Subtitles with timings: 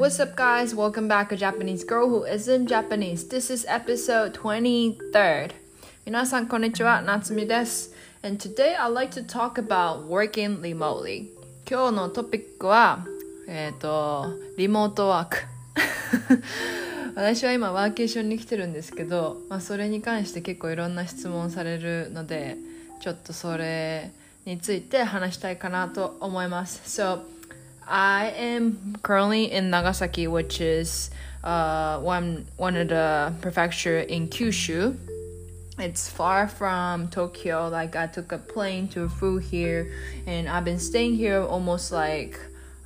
[0.00, 0.74] What's up, guys?
[0.74, 3.28] Welcome back, a Japanese girl who isn't Japanese.
[3.28, 5.50] This is episode 23rd.
[6.06, 7.02] 皆さん、こんにちは。
[7.02, 7.92] 夏美です。
[8.22, 11.26] And today I'd like to talk about working remotely.
[11.68, 13.04] 今日のトピックは、
[13.46, 15.36] えっ、と、リモートワーク。
[17.14, 22.56] 私は今ワーケーションに来てるんですけど、まあ、それに関して結構いろんな質問されるので
[23.02, 24.12] ちょっとそれ
[24.46, 27.20] について話したいかなと思います So
[27.90, 31.10] I am currently in Nagasaki which is
[31.42, 34.96] uh, one, one of the prefecture in Kyushu
[35.80, 37.68] it's far from Tokyo.
[37.68, 39.90] Like I took a plane to flew here,
[40.26, 42.38] and I've been staying here almost like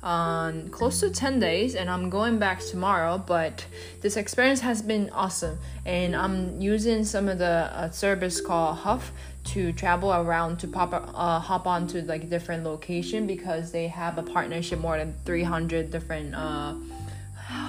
[0.05, 3.65] um, close to 10 days and I'm going back tomorrow but
[4.01, 9.11] this experience has been awesome and I'm using some of the uh, service called Huff
[9.45, 14.23] to travel around to pop uh, hop onto like different location because they have a
[14.23, 16.73] partnership more than 300 different uh,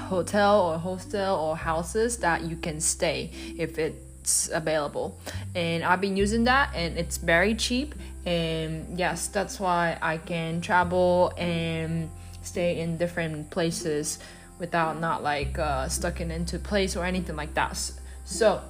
[0.08, 5.18] hotel or hostel or houses that you can stay if it's available.
[5.54, 7.94] And I've been using that and it's very cheap.
[8.24, 12.10] And yes that's why I can travel and
[12.42, 14.18] stay in different places
[14.58, 17.78] without not like uh, stuck in into place or anything like that.
[18.24, 18.62] So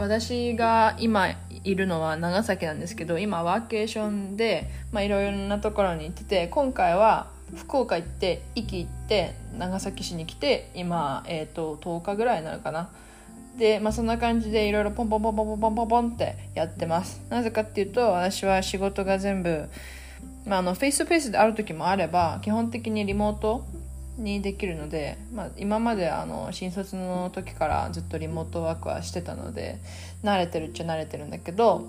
[0.00, 1.28] 私が今
[1.62, 12.90] いるのは長崎なんですけど今ワーケーションでいろいろなところに行ってて今回は福岡行って壱岐行って長崎市に来て今、えー、と10日ぐらいになるかな。
[13.58, 17.20] で、まあ、そんな感じでいろいろポンポンポンポンポンポンポンポンってやってます。
[17.28, 19.68] なぜかっていうと私は仕事が全部、
[20.46, 23.64] まあ、あのフェイスとフェイスである時もあれば基本的にリモート
[24.20, 29.78] にできるので、まあ、今まであの新卒の時からずっとリモートワークはしてたので
[30.22, 31.84] 慣れてるっちゃ慣れてるんだけど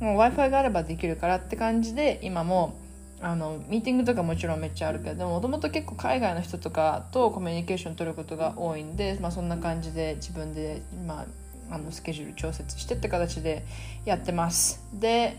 [0.00, 2.78] w i f i があればできるからって感じで今も
[3.22, 11.26] あのミーティングとかもちろんめっちゃあるけどもともと結構海外の人とかとコミュニケーション取ることが多いんで、まあ、そんな感じで自分で、ま
[11.70, 13.64] あ、あのスケジュール調節してって形で
[14.06, 14.82] やってます。
[14.94, 15.36] で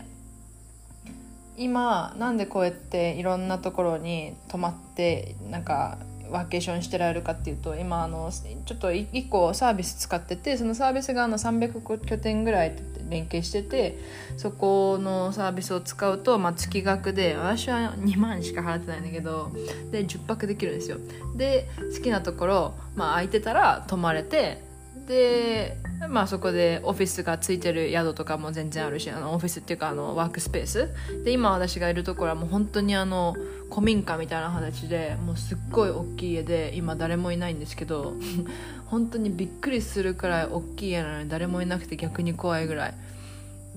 [1.56, 5.98] 今なんでこうやっていろんなところに泊まってなんか
[6.32, 12.72] ワーケーションしてられるかっていうと今あのちょっと1個サービス使っててそのサービスがあの300拠点ぐらい
[13.08, 13.98] 連携してて
[14.38, 19.52] そこのサービスを使うと、まあ、月額で私は2万しか払ってないんだけど
[19.90, 20.96] で10泊できるんですよ。
[21.36, 24.71] で好きなところ、まあ、空いてたら泊まれて
[25.06, 25.76] で
[26.08, 30.88] まあそこでオフィスがついてる宿とかも全然あるしあのオフィスっていうかあのワークスペース。
[31.24, 33.36] で今私がいるところはもう本当にあの
[33.70, 38.14] 古民家みたいな形でもうすっごい大きい家で今誰もいないんですけど
[38.86, 42.94] 本当にびっくりするくらい大きい家なのに誰もいなくて逆に怖いぐらい。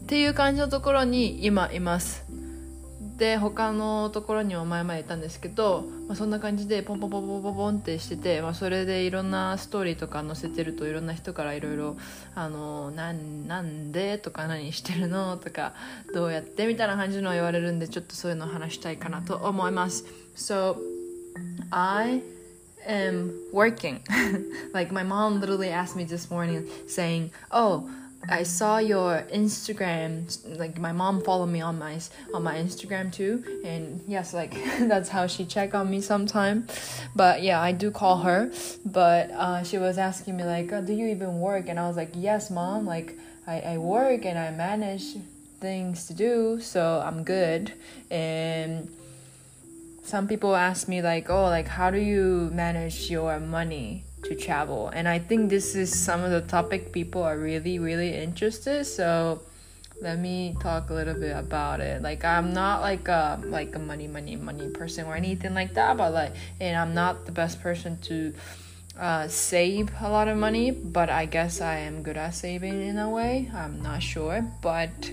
[0.01, 2.25] っていう感じのところに今います。
[3.17, 11.95] で他のところにも前々言ったんですけど、まあ、そんな感じでポンポンポンポンポンポンってしてて、まあ、それでいろんなストーリーとか載せてるといろんな人からいろいろ
[12.35, 15.73] 「あのなんなんで?」とか「何してるの?」とか
[16.13, 20.03] 「どうやって?」みたいな感じの言われるんでちょっとそういうの話したいかなと思います
[20.35, 20.75] So
[21.71, 22.21] I
[22.85, 24.01] am working
[24.73, 27.87] like my mom literally asked me this morning saying oh
[28.29, 30.57] I saw your Instagram.
[30.57, 31.99] Like my mom followed me on my
[32.33, 36.67] on my Instagram too, and yes, like that's how she check on me sometime.
[37.15, 38.51] But yeah, I do call her.
[38.85, 41.97] But uh, she was asking me like, oh, "Do you even work?" And I was
[41.97, 42.85] like, "Yes, mom.
[42.85, 45.15] Like I, I work and I manage
[45.59, 47.73] things to do, so I'm good."
[48.09, 48.89] And
[50.03, 54.89] some people ask me like, "Oh, like how do you manage your money?" To travel.
[54.89, 59.41] And i think this is some of the topic people are really really interested so
[60.01, 62.01] let me talk a little bit about it.
[62.01, 65.97] Like i'm not like a like a money money money person or anything like that
[65.97, 68.33] but like and i'm not the best person to
[68.99, 72.97] uh, save a lot of money but i guess i am good at saving in
[72.97, 73.51] a way.
[73.53, 75.11] I'm not sure but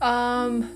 [0.00, 0.70] um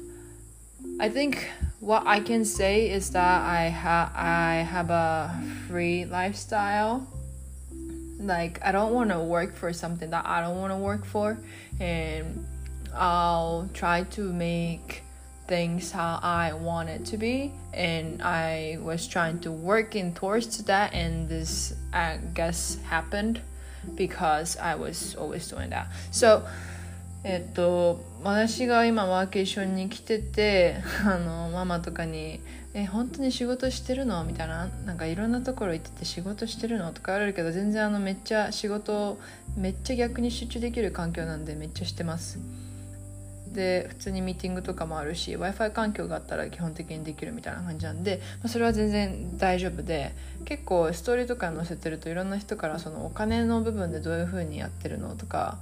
[1.01, 1.49] i think
[1.81, 7.07] what i can say is that i have i have a free lifestyle
[8.27, 11.39] like I don't want to work for something that I don't want to work for
[11.81, 12.47] and
[12.95, 15.03] I'll try to make
[15.47, 20.57] things how I want it to be and I was trying to work in towards
[20.65, 23.41] that and this I guess happened
[23.95, 25.89] because I was always doing that.
[26.11, 26.47] So
[27.25, 32.41] えっと私が今ワーケーションに来てて あのママとかに
[32.75, 36.93] 「え本当に仕事してるの?」みたいななんかいろんなところ行ってて仕事してるの？
[36.93, 39.19] とか言われるけど全然あのめっちゃ仕事
[39.57, 42.39] めっちゃ逆に集中できる環境なんでめっちゃしてます。
[43.55, 50.13] で普通にミーティングとかもあるし w i f i 環境があったら基本的にできるみたいな感じなんで、まあ、それは全然大丈夫で
[50.45, 55.15] 結構ストーリーとか載せてるといろんな人からそのお金の部分でどういう風にやってるの？
[55.15, 55.59] とか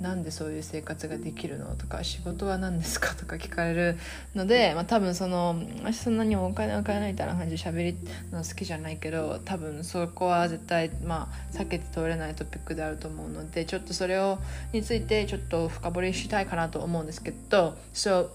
[0.00, 1.76] なんでそういう生活ができるの？
[1.76, 3.14] とか仕事は何ですか？
[3.14, 3.98] とか聞かれる
[4.34, 7.96] ので、まあ、多分その私そんなにお金を買えないみたいな感じで喋り
[8.32, 14.38] の好きじゃないけど多分そこは絶対、まあ、避けて通れないトピックであると思うのでちょっとそれを
[14.72, 18.30] についてちょっと深掘りしたいかなと思うんですけど So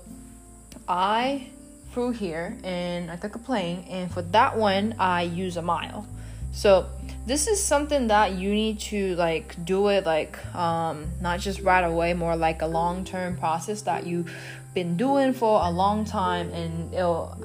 [0.88, 1.52] I
[1.94, 6.06] flew here and I took a plane and for that one I use a mile.
[6.54, 6.86] So
[7.30, 11.84] this is something that you need to like do it like um, not just right
[11.84, 14.34] away, more like a long term process that you've
[14.74, 17.38] been doing for a long time, and it'll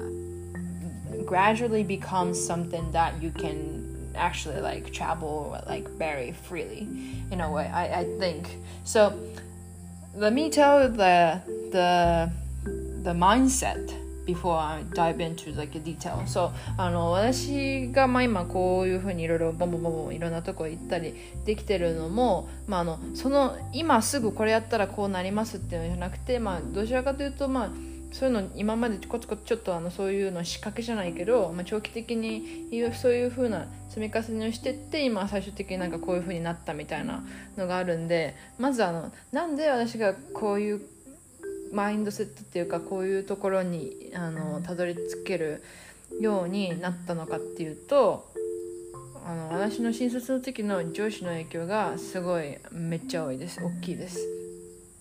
[1.27, 6.87] gradually become something that you can actually like travel like very freely
[7.29, 7.67] in a way.
[7.67, 9.13] I, I think so.
[10.15, 11.39] Let me tell the
[11.71, 12.31] the
[13.03, 13.85] the mindset
[14.25, 16.25] before I dive into like a detail.
[16.25, 21.13] So あの私がまあ今こういうふうにいろいろボンボンボンボンいろんなとこ行ったり
[21.45, 27.69] できてるのも、まあ、あのその今すぐこれやったらこうなりますっていうのじゃなくて、まあ、どちらかというとまあ
[28.15, 37.25] そういうの今までコツコツちょっとあのそういうの仕掛けじゃないけど、まあ、長期的にそういう風な積み重ねをしてって今最終的になんかこういう風になったみたいな
[37.57, 40.81] のがあるんでまずあのなんで私がこういう
[41.75, 45.61] マインドセットっていうかこういうところにあのたどり着ける
[46.21, 48.31] ようになったのかっていうと
[49.25, 54.19] あの私の新卒の時の上司の影響がすごいめっちゃ多いです大きいです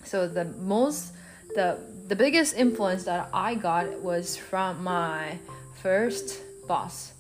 [0.05, 1.15] So the most
[1.55, 1.77] the
[2.09, 5.39] the biggest influence that I got was from my
[5.81, 7.15] first boss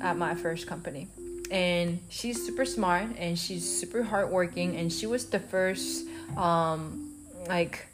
[0.00, 1.06] at my first company
[1.52, 7.12] and she's super smart and she's super hardworking and she was the first um
[7.48, 7.93] like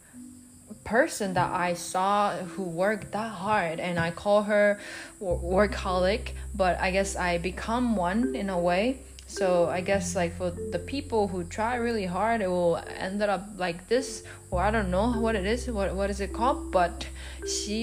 [0.91, 4.81] person that I saw who worked that hard, and I call her
[5.23, 8.99] workaholic, but I guess I become one in a way.
[9.29, 13.45] So I guess like for the people who try really hard, it will end up
[13.57, 15.71] like this, or I don't know what it is.
[15.71, 16.73] What what is it called?
[16.73, 17.07] But
[17.47, 17.79] she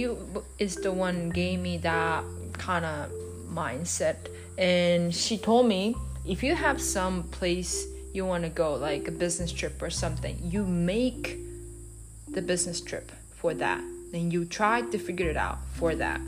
[0.60, 2.26] is the one gave me that
[2.68, 3.10] kind of
[3.48, 4.18] mindset,
[4.58, 5.96] and she told me
[6.26, 10.36] if you have some place you want to go, like a business trip or something,
[10.44, 11.47] you make
[12.38, 13.82] the business trip for that.
[14.14, 16.22] And you try to figure it out for that.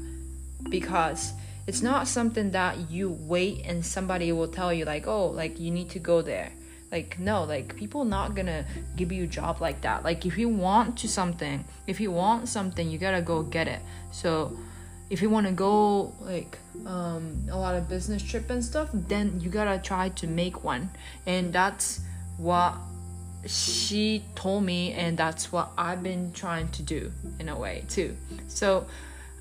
[0.67, 1.33] Because
[1.67, 5.69] it's not something that you wait and somebody will tell you like oh like you
[5.69, 6.51] need to go there.
[6.91, 8.65] Like no like people not gonna
[8.95, 10.03] give you a job like that.
[10.03, 13.81] Like if you want to something if you want something you gotta go get it.
[14.11, 14.57] So
[15.11, 16.57] if you want to go like
[16.87, 20.89] um, a lot of business trip and stuff then you gotta try to make one.
[21.27, 22.01] And that's
[22.37, 22.73] what
[23.45, 28.15] she told me and that's what I've been trying to do in a way too.
[28.47, 28.85] So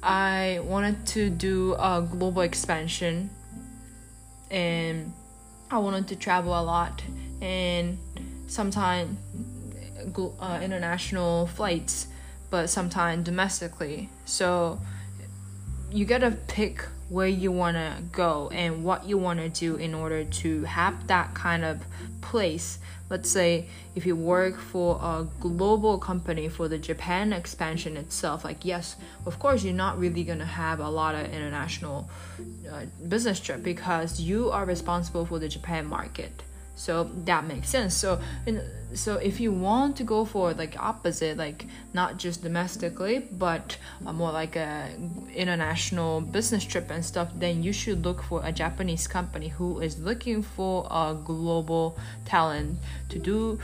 [0.02, 3.30] I wanted to do a global expansion
[4.50, 5.12] and
[5.70, 7.02] I wanted to travel a lot
[7.42, 7.98] and
[8.46, 9.18] sometimes
[10.40, 12.06] uh, international flights
[12.50, 14.08] but sometimes domestically.
[14.24, 14.80] So
[15.90, 19.94] you gotta pick where you want to go and what you want to do in
[19.94, 21.80] order to have that kind of
[22.20, 22.78] place
[23.10, 28.64] let's say if you work for a global company for the Japan expansion itself, like
[28.64, 28.96] yes,
[29.26, 32.08] of course you're not really gonna have a lot of international
[32.70, 36.42] uh, business trip because you are responsible for the Japan market.
[36.78, 37.94] So that makes sense.
[37.96, 38.20] So
[38.94, 44.12] so if you want to go for like opposite, like not just domestically, but uh,
[44.12, 44.88] more like a
[45.34, 49.98] international business trip and stuff, then you should look for a Japanese company who is
[49.98, 53.58] looking for a global talent to do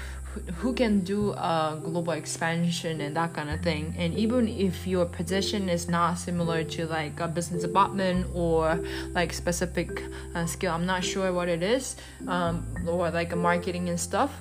[0.56, 3.94] who can do a global expansion and that kind of thing.
[3.96, 8.80] And even if your position is not similar to like a business department or
[9.12, 10.02] like specific
[10.34, 11.96] uh, skill i'm not sure what it is
[12.28, 14.40] um, or like a marketing and stuff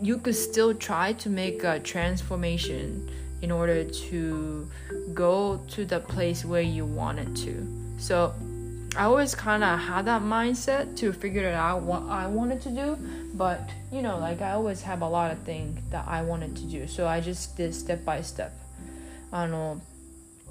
[0.00, 3.08] you could still try to make a transformation
[3.42, 4.68] in order to
[5.14, 7.66] go to the place where you wanted to.
[7.98, 8.34] So
[8.96, 12.70] I always kind of had that mindset to figure it out what I wanted to
[12.70, 12.98] do,
[13.38, 13.60] but
[13.92, 16.88] you know, like I always have a lot of things that I wanted to do,
[16.88, 18.50] so I just did step by step.
[19.30, 19.80] あの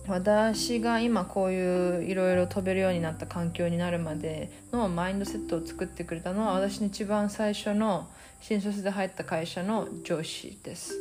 [0.07, 8.07] 私が今こういういろいろ飛べるようになった環境になるまでのマインドセットを作ってくれたのは私の一番最初の
[8.39, 10.93] 新卒で入った会社の上司です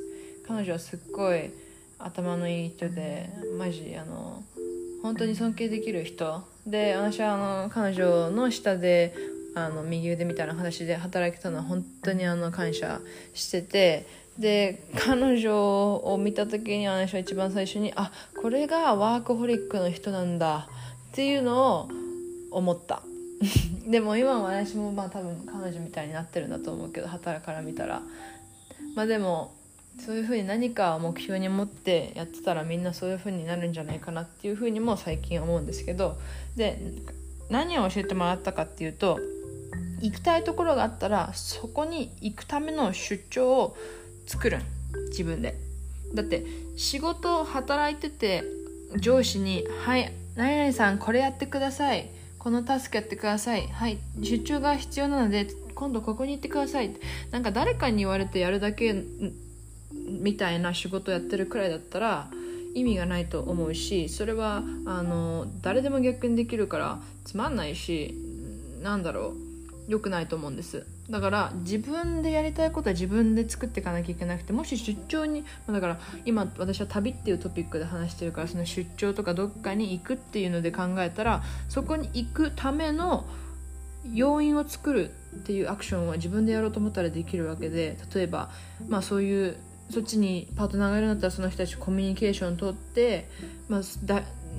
[0.48, 1.50] 彼女はすっごい
[1.98, 4.42] 頭のいい人でマジあの
[5.02, 9.14] 本当に尊敬できる人で私はあの彼女の下で
[9.56, 13.00] あの右腕みたいな話で働いてたのは本当にあの感謝
[13.32, 14.06] してて
[14.38, 20.68] で彼女を見た時に私は一番最初にあこれがワークホリックの人なんだ
[21.12, 21.88] っていうのを
[22.50, 23.02] 思った。
[23.88, 28.02] でも今は私もまあ多分彼女みたいになってるんだと思うけど働から見たら。
[28.94, 29.54] まあでも
[30.04, 36.18] そういうふうに何か目標に持ってやってたらみんなそういうふうになるんじゃないかなっていうふうにも最近思うんですけど。
[36.56, 36.78] で
[37.48, 39.20] 何を教えてもらったかっていうと
[40.00, 43.76] 行きたいところがあったらそこに行くための出張を
[44.26, 44.58] 作る
[45.10, 45.56] 自分で。
[46.14, 46.44] だって
[46.76, 48.44] 仕事を働いてて
[48.98, 52.10] 上司に「はい何々さんこれやってください。
[52.38, 53.66] このタスクやってください。
[53.66, 56.94] はい出張が必要なので今度ここに行ってください」
[57.32, 59.04] なんか誰かに言われてやるだけ
[60.20, 62.30] みたいな仕事やってるくらいだったら
[62.74, 68.14] 意味がないと思うしそれはあの誰でも逆にできるからつまんないし
[68.82, 69.45] なんだろう。
[69.88, 70.86] 良くないと思うんです。
[71.08, 83.24] だから自分でやりたいことは自分で作っていかなきゃいけなくてもし出張にだから今私は旅っていうトピックで話してるからその出張とかどっかに行くっていうので考えたらそこに行くための
[84.12, 88.50] 要因を作るっていうアクションは自分でやろうと思ったらできるわけで例えば
[88.88, 89.56] まあそういう
[89.90, 93.28] そっちにパートナーがいるんだったらその人たちコミュニケーション取って、
[93.68, 93.80] まあ、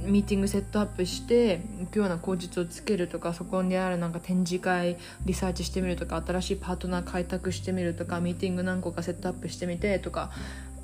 [0.07, 10.31] ミーティングセットアップして行くような口実をつけるとかそこにあるなんか展示会リサーチしてみるとか新しいパートナー開拓してみるとかミーティング何個かセットアップしてみてとか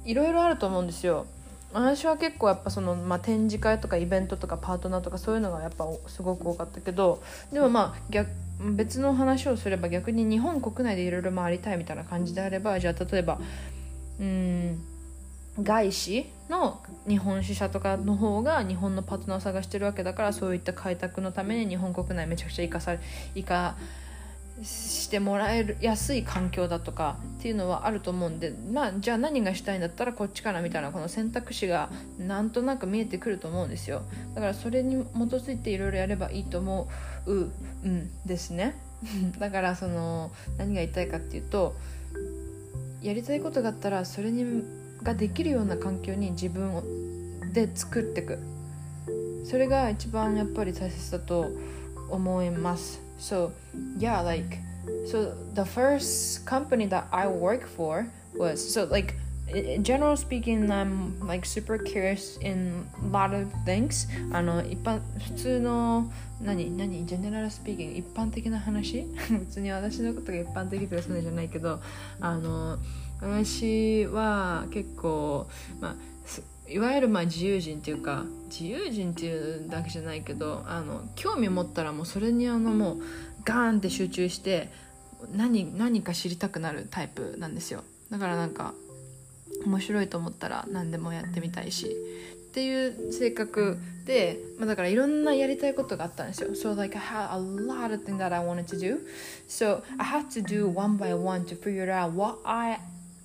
[0.06, 1.25] いろいろあると思うんですよ。
[1.74, 8.30] 私は結構やっぱその、まあ、展示会とかイベントとかパートナーとかそういうのがやっぱすごく多かったけどでもまあ逆
[8.75, 13.39] 別の話をすれば逆に日本国内でいろいろ回りたいみたいな感じであればじゃあ例えば
[14.20, 14.93] うん
[15.62, 23.00] 外資の日本支社とかの方が日本のパートナーを探してるわけだからそういった開拓のために日本国内めちゃくちゃ生かされ
[23.36, 23.75] 生か
[24.62, 34.03] してもらえるやすい環境だとかっていうのはあると思うんでまあじゃあ何がしたいんだったらこっちかなみたいなこの選択肢がなんとなく見えてくると思うんですよ。
[34.36, 36.88] だからそれに基づいていろいろやればいいと思
[37.25, 37.43] うう
[37.88, 38.75] んですね。
[39.39, 41.75] だからその何が言いたいかっていうと
[43.01, 44.63] やりたいことがあったらそれに
[45.03, 48.39] ができるような環境に自分で作っていく
[49.45, 51.51] それが一番やっぱり大切だと
[52.10, 53.51] 思います So
[53.98, 54.57] yeah like
[55.05, 58.07] so the first company that I work for
[58.38, 59.15] was so like
[59.53, 71.79] in general speaking I'm like super curious in a lot of things あの一般普通の何何ジェネラルスピーキング一般的な話別に私のことが一般的とかそうじゃないけど
[72.19, 72.77] あの
[73.24, 75.48] 私は結構
[75.80, 75.96] まあ
[76.70, 82.98] いわゆるまあ自由人っていうか自由人っていうだけじゃないけどあの興味持ったらもうそれにあのもう
[83.44, 84.70] ガーンって集中して
[85.32, 88.74] 何何か知りたくなるタイプなんですよだからなんか
[89.65, 91.96] 面白いと思ったら何でもやってみたいし
[92.53, 96.50] っていう性格で、まあ、だからいろんなやりたいことがあったんですよ。
[96.50, 99.00] So like I had a lot of things that I wanted to do.
[99.48, 102.80] So I had to do one by one to figure out what I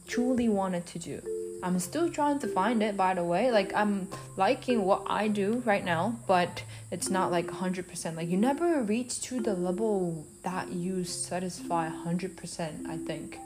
[0.09, 1.23] truly wanted to do.
[1.63, 3.51] I'm still trying to find it by the way.
[3.51, 8.17] Like I'm liking what I do right now, but it's not like 100%.
[8.17, 13.39] Like you never reach to the level that you satisfy 100%, I think.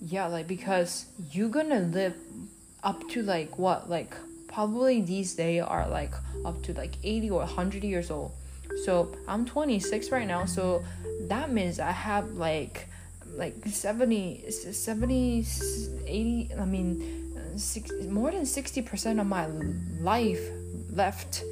[0.00, 2.14] Yeah, like because you're gonna live
[2.84, 4.14] up to like what like
[4.46, 6.12] probably these days are like
[6.44, 8.32] up to like 80 or 100 years old
[8.84, 10.82] so i'm 26 right now so
[11.22, 12.86] that means i have like
[13.38, 15.46] like 70 70
[16.06, 17.18] 80 i mean
[17.58, 19.46] six, more than 60% of my
[20.00, 20.40] life
[20.92, 21.42] left.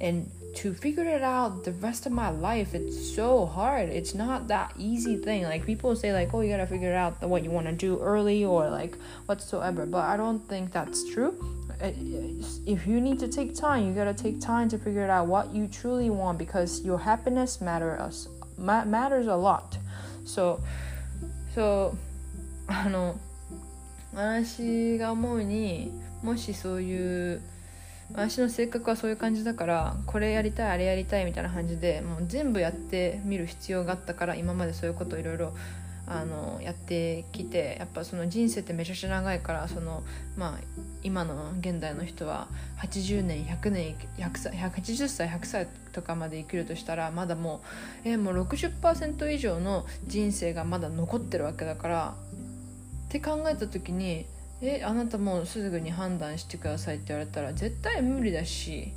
[0.00, 3.90] And to figure it out the rest of my life it's so hard.
[3.90, 5.44] It's not that easy thing.
[5.44, 7.98] Like people say like oh you gotta figure it out what you want to do
[8.00, 9.84] early or like whatsoever.
[9.84, 11.34] But i don't think that's true.
[11.80, 15.66] If you need to take time you gotta take time to figure out what you
[15.66, 19.76] truly want because your happiness matters matters a lot.
[20.24, 20.62] So
[21.56, 21.98] そう。
[22.70, 23.18] あの
[24.12, 25.90] 私が思うに
[26.22, 27.40] もしそういう
[28.12, 35.54] 私の性格はそういう感じだからこれやりたいあれやりたいみたいな感じでもう全部やってみる必要があったから今までそういうことをいろいろ
[36.08, 40.04] あのやってきてやっぱその人生ってめちゃくちゃ長いからその、
[40.36, 40.60] まあ、
[41.02, 42.46] 今の現代の人は
[42.80, 47.60] 80年100年100歳180歳100歳とかまで生きるとしたらまだも
[48.04, 52.14] う,、えもう60%以上の人生がまだ残ってるわけだから
[53.06, 54.26] って考えた時に
[54.62, 58.92] えあなたもうすぐに判断してくださいって言われたら絶対無理だし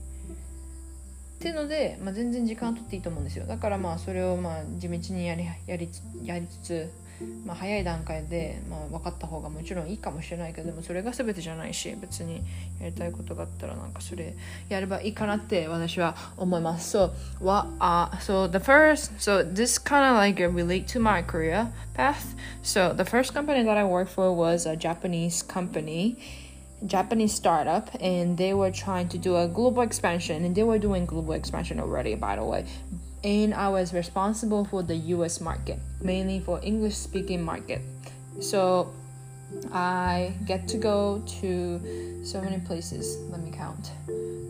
[1.39, 3.45] っていうので、まあ、全然時間取っていいと思うんですよ。
[3.45, 5.89] だからまあそれをまあ地道にやりやり
[6.21, 6.91] やりつつ
[7.45, 12.41] まあ、早い段階で、まあ、分かった方がもちろんいいかもしれないけどでもそれが全てじゃないし別に
[12.79, 14.35] やりたいことがあったらなんかそれ
[14.69, 16.97] やればいいかなって私は思います。
[16.97, 22.35] So, what, uh, so the first so this kind of like relate to my career path.
[22.63, 26.17] So the first company that I worked for was a Japanese company.
[26.85, 31.05] Japanese startup and they were trying to do a global expansion and they were doing
[31.05, 32.65] global expansion already by the way.
[33.23, 37.81] And I was responsible for the US market mainly for English speaking market.
[38.39, 38.93] So
[39.73, 43.17] I get to go to so many places.
[43.29, 43.91] Let me count.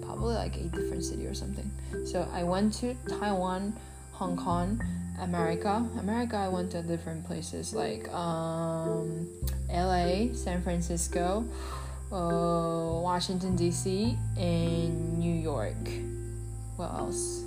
[0.03, 1.69] Probably like eight different city or something.
[2.05, 3.74] So I went to Taiwan
[4.13, 4.81] Hong Kong
[5.21, 5.86] America.
[6.00, 9.27] America I went to different places like um,
[9.71, 11.45] LA San Francisco
[12.12, 14.18] uh, Washington D.C.
[14.38, 15.78] and New York.
[16.75, 17.44] What else?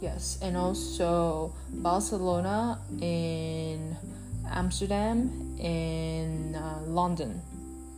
[0.00, 3.96] Yes, and also Barcelona and
[4.50, 7.40] Amsterdam and uh, London.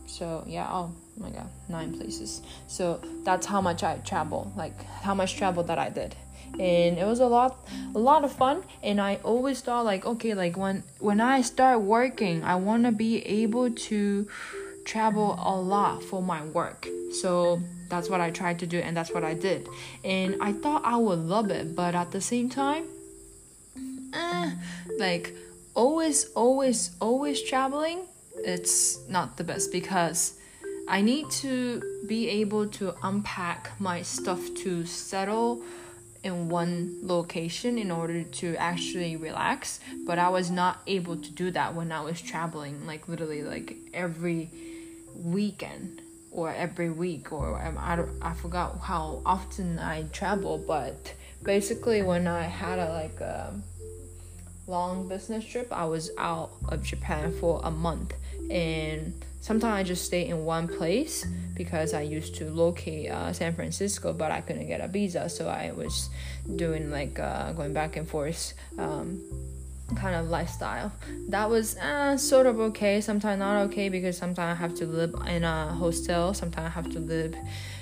[0.05, 2.41] So yeah, oh my god, nine places.
[2.67, 6.15] So that's how much I travel, like how much travel that I did.
[6.53, 7.57] And it was a lot
[7.93, 11.81] a lot of fun and I always thought like okay like when when I start
[11.81, 14.27] working I wanna be able to
[14.85, 16.87] travel a lot for my work.
[17.11, 19.67] So that's what I tried to do and that's what I did.
[20.03, 22.85] And I thought I would love it, but at the same time,
[24.13, 24.51] eh,
[24.97, 25.33] like
[25.73, 28.05] always, always, always traveling,
[28.37, 30.37] it's not the best because
[30.87, 35.63] I need to be able to unpack my stuff to settle
[36.23, 41.51] in one location in order to actually relax but i was not able to do
[41.51, 44.49] that when i was traveling like literally like every
[45.17, 52.27] weekend or every week or I, I forgot how often I travel but basically when
[52.27, 53.53] I had a like a
[54.67, 58.13] long business trip I was out of Japan for a month.
[58.49, 63.53] And sometimes I just stay in one place because I used to locate uh, San
[63.53, 65.29] Francisco but I couldn't get a visa.
[65.29, 66.09] So I was
[66.55, 69.21] doing like uh, going back and forth um,
[69.93, 70.91] kind of lifestyle.
[71.29, 75.13] That was uh, sort of okay, sometimes not okay because sometimes I have to live
[75.27, 77.35] in a hostel, sometimes I have to live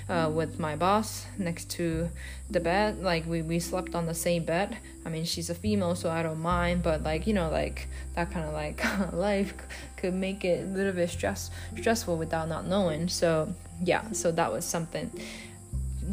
[0.08, 2.10] uh, with my boss next to
[2.50, 3.02] the bed.
[3.02, 4.76] Like we, we slept on the same bed.
[5.06, 8.30] I mean, she's a female, so I don't mind, but like, you know, like that
[8.30, 9.54] kind of like life
[9.96, 13.08] could make it a little bit stress stressful without not knowing.
[13.08, 15.10] So, yeah, so that was something.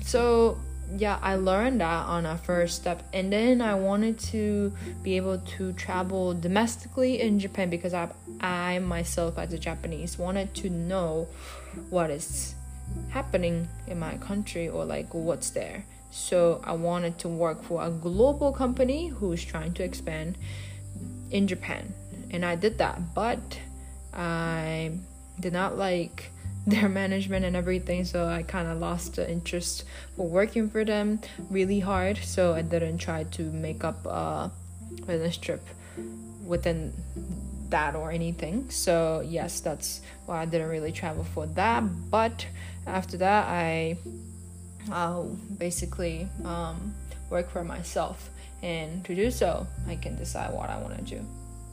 [0.04, 0.58] So,
[0.98, 4.74] yeah, I learned that on a first step, and then I wanted to
[5.04, 8.10] be able to travel domestically in Japan because I,
[8.42, 11.28] I myself as a Japanese wanted to know
[11.90, 12.56] what is
[13.10, 15.86] happening in my country or like what's there.
[16.10, 20.38] So I wanted to work for a global company who's trying to expand
[21.30, 21.94] in Japan,
[22.32, 23.60] and I did that, but
[24.14, 24.92] I
[25.40, 26.32] did not like
[26.68, 29.84] their management and everything so i kind of lost the interest
[30.16, 31.20] for working for them
[31.50, 34.52] really hard so i didn't try to make up a
[35.08, 35.66] business trip
[36.46, 36.94] within
[37.72, 38.70] that or anything.
[38.70, 42.46] So yes that's why i didn't really travel for that but
[42.86, 43.98] after that i
[44.92, 45.24] uh,
[45.58, 46.94] basically um,
[47.30, 48.30] work for myself.
[48.64, 51.26] And to do so i can decide what i want to do.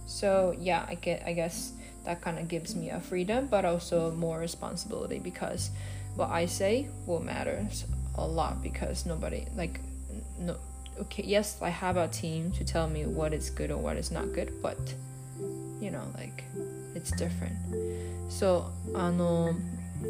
[0.07, 1.73] So yeah i get i guess
[2.09, 5.71] that kind of gives me a freedom but also more responsibility because
[6.17, 7.85] what I say will matters
[8.17, 9.79] a lot because nobody like
[10.41, 10.57] no
[10.99, 14.11] okay yes I have a team to tell me what is good or what is
[14.11, 14.79] not good but
[15.83, 16.45] you know like
[16.95, 17.57] it's different
[18.31, 19.55] so あの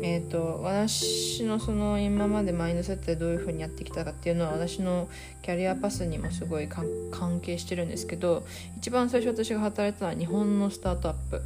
[0.02, 5.08] えーと、私のその今までマインドセットでどういうふうにやってきたかっていうのは私の
[5.42, 8.44] キャリアパスにもすごい関係してるんですけど
[8.76, 11.42] 一番最初私が働いたのは日本のスタートアップ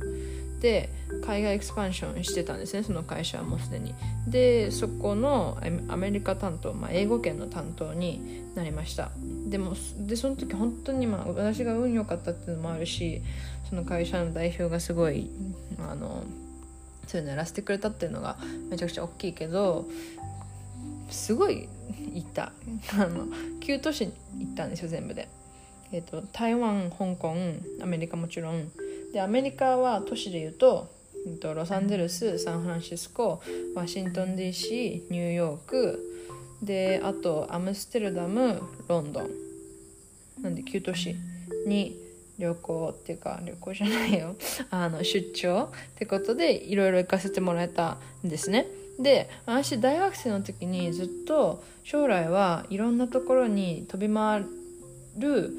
[0.63, 0.89] で
[1.27, 3.97] 海外エクスパンションしてたんですねその会社はもうすでに。
[4.29, 9.11] でそこのアメリカ担当、まあ、英語圏の担当になりました。
[9.49, 13.23] でもでその時本当に、まあ、私が運良かったっていうのもあるし
[13.69, 15.31] その会社の代表がすごい
[15.81, 16.23] あの
[17.09, 18.37] そういうのやらせてくれたっていうのが
[18.71, 19.89] めちゃくちゃ大きいけど
[21.11, 21.69] すごい
[22.15, 22.53] 行った。
[22.95, 23.27] あの
[23.61, 24.07] 9都市
[24.39, 25.29] 行ったんですよ全部で、
[25.91, 27.35] えーと台湾香港
[27.83, 28.71] アメリカもちろん。
[29.13, 30.89] でアメリカは都市でいうと
[31.55, 33.43] ロサンゼルスサンフランシスコ
[33.75, 36.01] ワシントン DC ニューヨーク
[36.63, 39.31] であとアムステルダムロンドン。
[40.43, 41.15] なんで9都市
[41.67, 41.97] に
[42.39, 44.35] 旅行っていうか旅行じゃないよ。
[44.71, 48.67] あの出張ってことでいろいろ行かせてもらえたんですね。
[48.99, 54.45] で私大学生の時にずっと将来はいろんなところに飛び回
[55.19, 55.53] る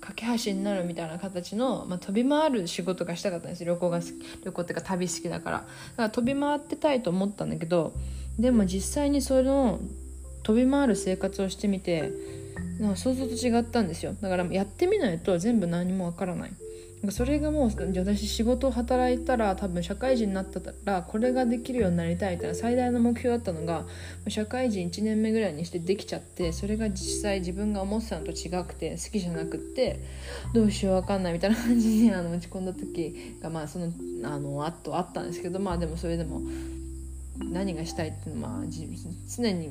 [0.00, 4.00] 架け橋になるみたいな形の、まあ、飛び回る仕事がしたかったんです旅行が
[4.44, 5.56] 旅行っていうか旅好きだから。
[5.58, 5.68] だか
[6.04, 7.94] ら飛び回ってたいと思ったんだけど
[8.38, 9.80] でも実際にその
[10.42, 12.12] 飛び回る生活をしてみて
[12.78, 14.14] なんか想像と違ったんですよ。
[14.20, 16.52] だからやってみないと全部何もわからない。
[17.12, 23.84] それがもう私仕事を働いたら多分社会人になったらこれができるようになりたいみたいな最大の目標だったのが
[24.28, 30.00] 社会人1年目ぐらいにしてできちゃってそれが実際自分が思ってたのと違くて好きじゃなくって
[30.54, 33.92] どうしよう分かんないみたいな感じにあの落ち込んだ時がまあその
[34.24, 36.40] あのあとあったんですけどまあでもそれでも
[37.38, 38.62] 何がしたいっていうのは、
[39.28, 39.68] 常に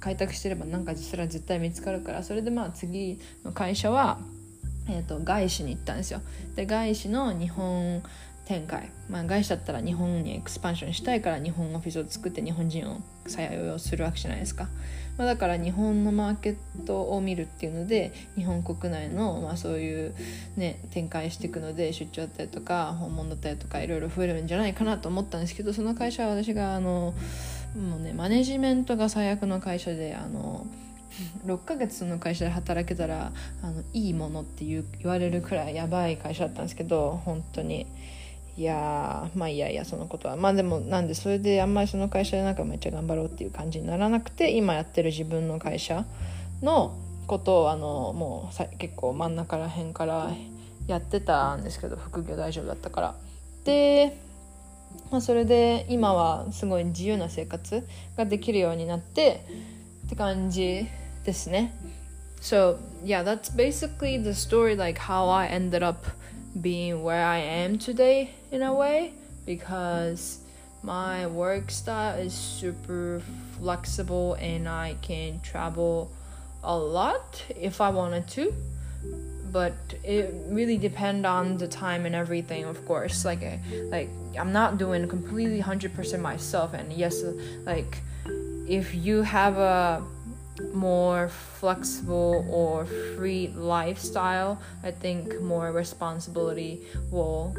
[0.00, 4.18] 開拓してれば何かそれは絶対見つかるからそれでまあ次の会社は。
[4.88, 6.20] えーと、外資に行ったんですよ。
[6.56, 8.02] で外資の日本
[8.44, 14.68] 展開、まあ、外資だったら日本にエクスパンションしたいから日本オフィスを作って日本人を採用するわけじゃないですか、
[15.16, 20.14] まあ、だから日本のマーケットを見るっていうので日本国内の、まあ、そういう、
[20.56, 27.14] ね、展開していくので出張だったりとか訪問だったりとかいろいろ増えるんじゃないかなと思ったんですけどその会社は私があの
[27.76, 30.66] もうねマネジメントが最悪の会社であの
[31.46, 37.86] 6ヶ月その会社で働けたらあのいいものって言言われるくらいやばい会社だったんですけど本当に。
[38.54, 40.36] いやまあいやいやそのことは。
[40.36, 46.04] まあでもなんでそれであんまりその会社でなんかめっちゃ頑張ろうっていう感じにならなくて今やってる自分の会社
[46.60, 46.94] の
[47.26, 50.30] ことをあのもうさ結構真ん中ら辺から
[50.86, 53.14] やってたんですけど副業大丈夫だったから。
[53.64, 54.18] で
[55.10, 59.46] まあ、それで今はすごい自由な生活ができるようになって
[60.06, 60.86] って感じ。
[61.23, 61.73] ですね
[62.41, 66.05] So yeah that's basically the story like how I ended up
[66.59, 69.13] being where I am today in a way
[69.45, 70.39] because
[70.83, 73.21] my work style is super
[73.59, 76.11] flexible and I can travel
[76.63, 78.53] a lot if I wanted to
[79.51, 83.41] but it really depend on the time and everything of course like
[83.89, 87.23] like i'm not doing completely 100% myself and yes
[87.65, 87.99] like
[88.67, 90.03] if you have a
[90.74, 92.84] more flexible or
[93.16, 97.54] free lifestyle, I think more responsibility will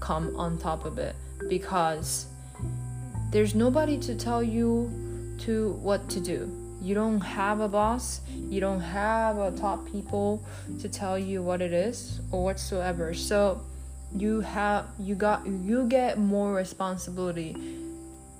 [0.00, 1.14] come on top of it
[1.48, 2.26] because
[3.30, 6.56] there's nobody to tell you to what to do.
[6.82, 10.42] You don't have a boss, you don't have a top people
[10.80, 13.12] to tell you what it is or whatsoever.
[13.14, 13.62] So
[14.16, 17.54] you have you got you get more responsibility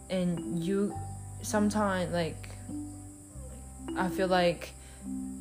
[0.08, 0.94] and you
[1.42, 2.49] sometimes like
[4.00, 4.72] I feel like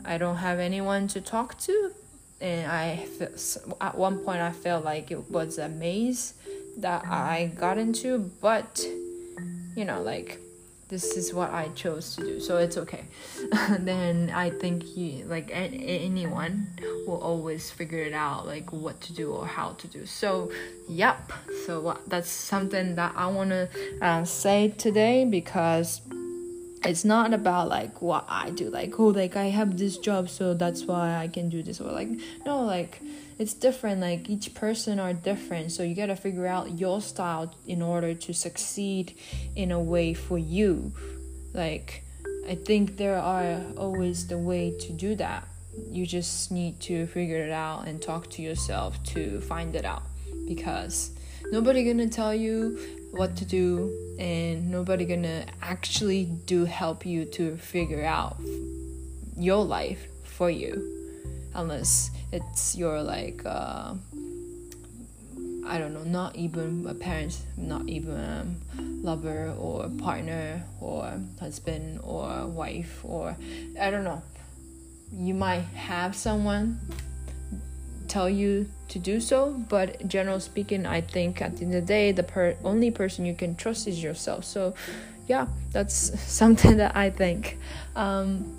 [0.04, 1.92] I don't have anyone to talk to,
[2.42, 3.08] and I
[3.80, 6.34] at one point I felt like it was a maze
[6.78, 8.86] that I got into, but
[9.78, 10.40] you know, like
[10.90, 13.06] this is what I chose to do, so it's okay.
[13.80, 16.68] then I think he, like anyone,
[17.08, 20.06] will always figure it out, like what to do or how to do.
[20.06, 20.52] So,
[20.90, 21.32] yep.
[21.66, 23.70] So that's something that I want to
[24.02, 26.02] uh, say today because
[26.84, 30.54] it's not about like what I do, like oh like I have this job so
[30.54, 32.10] that's why I can do this or like
[32.46, 33.02] no like
[33.38, 37.56] it's different like each person are different so you got to figure out your style
[37.68, 39.16] in order to succeed
[39.56, 40.92] in a way for you.
[41.54, 42.04] Like
[42.48, 45.48] I think there are always the way to do that.
[45.90, 50.04] You just need to figure it out and talk to yourself to find it out
[50.48, 51.12] because
[51.52, 57.58] nobody gonna tell you what to do and nobody gonna actually do help you to
[57.58, 58.38] figure out
[59.38, 60.74] your life for you
[61.56, 63.94] unless it's your like uh,
[65.70, 68.48] I don't know, not even a parent, not even a
[69.04, 73.38] lover or partner or husband or wife or
[73.80, 74.24] I don't know.
[75.14, 76.80] You might have someone
[78.10, 81.94] tell you to do so but general speaking i think at the end of the
[81.94, 84.74] day the per- only person you can trust is yourself so
[85.28, 87.58] yeah that's something that i think
[87.96, 88.58] um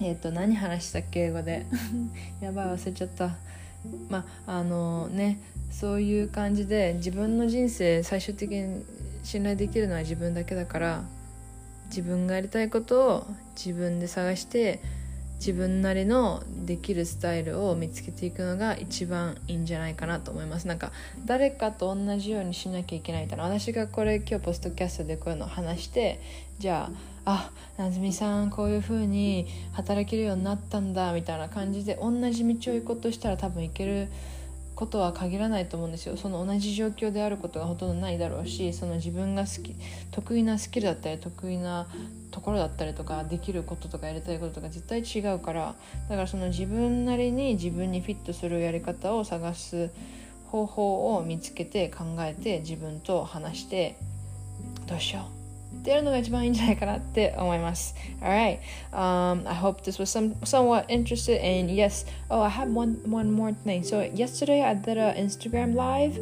[0.00, 1.64] えっと何話したっけ英語で
[2.40, 3.36] やばい忘れちゃった
[4.08, 5.38] まああのね
[5.70, 8.84] そういう感じで自分の人生最終的に
[9.22, 11.04] 信頼できるのは自分だけだから
[11.86, 14.80] 自分がやりたいことを自分で探して
[15.42, 20.68] 自分なりのできるスタイルを見つけていくのが一番いいんじゃないかなと思います。
[20.68, 20.92] なんか
[21.24, 26.20] 誰かと同じようにしなきゃいけないから私がこれ今日ポストキャストでこういうのを話して
[26.60, 26.92] じゃ
[27.24, 34.06] ああなずみさんこういう風に働けるようになったんだみたいな感じで同じ道を行こうとしたら多分行ける
[34.74, 36.16] ことは限らないと思うんですよ。
[36.16, 39.74] その同じ状況であることがほとんどないだろうしその自分が好き
[40.10, 41.86] 得意なスキルだったり得意な
[42.30, 45.74] ところだったりとかできることとかやりたいこととか絶対違うから
[46.08, 49.90] だからその自分なりに自分にフィットするやり方を探す
[50.48, 53.96] 方法を見つけて考えて自分と話して
[54.86, 55.41] どうしよう。
[55.41, 55.41] っ
[55.83, 57.95] てやるのが一番いいんじゃないかなって思います。
[58.21, 58.59] Alright,
[58.91, 61.39] um, I hope this was some somewhat interested.
[61.41, 63.83] And yes, oh, I have one one more thing.
[63.83, 66.17] So yesterday I did an Instagram live,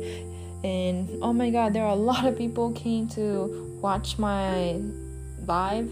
[0.64, 4.80] and oh my god, there are a lot of people came to watch my
[5.46, 5.92] live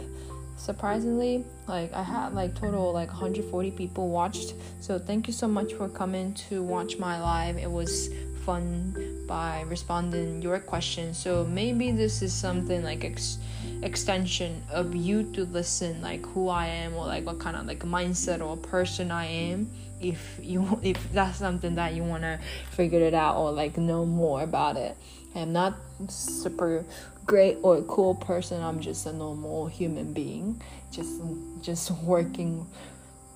[0.56, 5.74] surprisingly like i had like total like 140 people watched so thank you so much
[5.74, 8.10] for coming to watch my live it was
[8.46, 13.39] fun by responding your questions so maybe this is something like ex-
[13.83, 17.81] extension of you to listen like who i am or like what kind of like
[17.81, 23.01] mindset or person i am if you if that's something that you want to figure
[23.01, 24.97] it out or like know more about it
[25.37, 25.77] i'm not
[26.09, 26.85] super
[27.29, 28.61] great or cool person.
[28.61, 30.61] I'm just a normal human being,
[30.91, 31.21] just
[31.61, 32.67] just working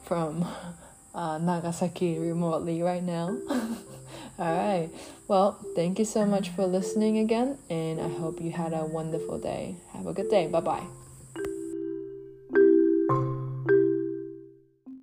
[0.05, 0.49] from
[1.15, 3.37] uh, Nagasaki remotely right now.
[4.39, 4.91] All right.
[5.29, 9.39] Well, thank you so much for listening again, and I hope you had a wonderful
[9.39, 9.77] day.
[9.93, 10.47] Have a good day.
[10.47, 11.02] Bye bye.